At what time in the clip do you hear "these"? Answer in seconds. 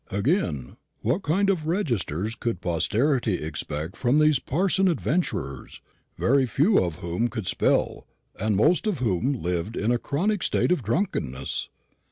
4.17-4.39